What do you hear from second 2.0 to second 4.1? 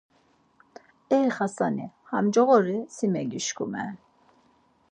ha coğori si megişkumer.